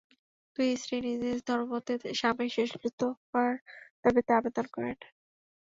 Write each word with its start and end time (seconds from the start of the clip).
দুই 0.57 0.69
স্ত্রীই 0.75 1.01
নিজ 1.05 1.17
নিজ 1.23 1.39
ধমর্মতে 1.47 1.91
স্বামীর 2.19 2.53
শেষকৃত্য 2.55 3.01
করার 3.25 3.55
দাবিতে 4.03 4.31
আবেদন 4.39 4.65
করেন। 4.75 4.97